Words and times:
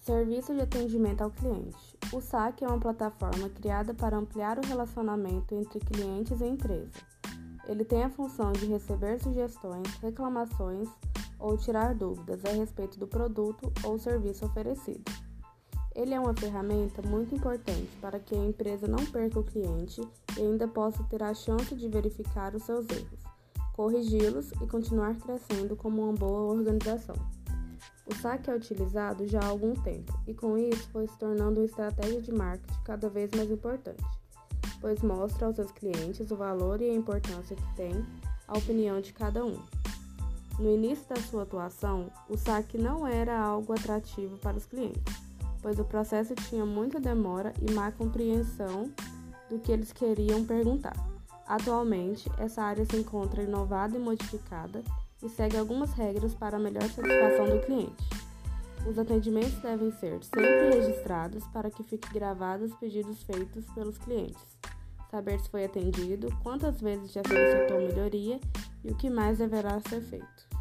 Serviço 0.00 0.54
de 0.54 0.60
Atendimento 0.60 1.22
ao 1.22 1.30
Cliente. 1.30 1.98
O 2.12 2.20
SAC 2.20 2.62
é 2.62 2.68
uma 2.68 2.78
plataforma 2.78 3.48
criada 3.48 3.94
para 3.94 4.16
ampliar 4.16 4.58
o 4.58 4.66
relacionamento 4.66 5.54
entre 5.54 5.80
clientes 5.80 6.40
e 6.40 6.44
empresa. 6.44 6.90
Ele 7.66 7.84
tem 7.84 8.04
a 8.04 8.10
função 8.10 8.52
de 8.52 8.66
receber 8.66 9.18
sugestões, 9.20 9.88
reclamações 10.02 10.88
ou 11.38 11.56
tirar 11.56 11.94
dúvidas 11.94 12.44
a 12.44 12.50
respeito 12.50 12.98
do 12.98 13.06
produto 13.06 13.72
ou 13.82 13.98
serviço 13.98 14.44
oferecido. 14.46 15.04
Ele 15.94 16.12
é 16.12 16.18
uma 16.18 16.34
ferramenta 16.34 17.00
muito 17.02 17.34
importante 17.34 17.90
para 18.00 18.18
que 18.18 18.34
a 18.34 18.44
empresa 18.44 18.88
não 18.88 19.04
perca 19.06 19.38
o 19.38 19.44
cliente 19.44 20.00
e 20.36 20.40
ainda 20.40 20.66
possa 20.66 21.04
ter 21.04 21.22
a 21.22 21.32
chance 21.32 21.74
de 21.74 21.88
verificar 21.88 22.54
os 22.54 22.64
seus 22.64 22.88
erros, 22.90 23.20
corrigi-los 23.74 24.50
e 24.60 24.66
continuar 24.66 25.14
crescendo 25.16 25.76
como 25.76 26.02
uma 26.02 26.12
boa 26.12 26.52
organização. 26.52 27.14
O 28.06 28.14
saque 28.14 28.50
é 28.50 28.54
utilizado 28.54 29.26
já 29.26 29.40
há 29.40 29.46
algum 29.46 29.74
tempo 29.74 30.12
e, 30.26 30.34
com 30.34 30.58
isso, 30.58 30.88
foi 30.90 31.06
se 31.06 31.18
tornando 31.18 31.60
uma 31.60 31.66
estratégia 31.66 32.20
de 32.20 32.32
marketing 32.32 32.80
cada 32.84 33.08
vez 33.08 33.30
mais 33.34 33.50
importante, 33.50 34.04
pois 34.80 35.00
mostra 35.02 35.46
aos 35.46 35.56
seus 35.56 35.72
clientes 35.72 36.30
o 36.30 36.36
valor 36.36 36.82
e 36.82 36.90
a 36.90 36.94
importância 36.94 37.56
que 37.56 37.74
tem 37.76 38.04
a 38.46 38.58
opinião 38.58 39.00
de 39.00 39.12
cada 39.12 39.44
um. 39.44 39.58
No 40.58 40.70
início 40.70 41.08
da 41.08 41.16
sua 41.16 41.42
atuação, 41.42 42.10
o 42.28 42.36
saque 42.36 42.76
não 42.76 43.06
era 43.06 43.38
algo 43.38 43.72
atrativo 43.72 44.36
para 44.38 44.56
os 44.56 44.66
clientes, 44.66 45.02
pois 45.62 45.78
o 45.78 45.84
processo 45.84 46.34
tinha 46.34 46.66
muita 46.66 47.00
demora 47.00 47.54
e 47.60 47.72
má 47.72 47.90
compreensão 47.90 48.92
do 49.48 49.58
que 49.58 49.72
eles 49.72 49.92
queriam 49.92 50.44
perguntar. 50.44 51.13
Atualmente, 51.46 52.30
essa 52.38 52.62
área 52.62 52.84
se 52.84 52.96
encontra 52.96 53.42
inovada 53.42 53.96
e 53.96 54.00
modificada 54.00 54.82
e 55.22 55.28
segue 55.28 55.56
algumas 55.56 55.92
regras 55.92 56.34
para 56.34 56.56
a 56.56 56.60
melhor 56.60 56.84
satisfação 56.84 57.46
do 57.46 57.60
cliente. 57.64 58.08
Os 58.86 58.98
atendimentos 58.98 59.56
devem 59.60 59.90
ser 59.92 60.22
sempre 60.22 60.70
registrados 60.70 61.46
para 61.48 61.70
que 61.70 61.82
fique 61.82 62.12
gravados 62.12 62.70
os 62.70 62.78
pedidos 62.78 63.22
feitos 63.22 63.64
pelos 63.74 63.96
clientes, 63.96 64.42
saber 65.10 65.40
se 65.40 65.48
foi 65.48 65.64
atendido, 65.64 66.28
quantas 66.42 66.80
vezes 66.80 67.12
já 67.12 67.22
solicitou 67.26 67.78
melhoria 67.78 68.38
e 68.84 68.90
o 68.90 68.94
que 68.94 69.08
mais 69.08 69.38
deverá 69.38 69.80
ser 69.88 70.02
feito. 70.02 70.53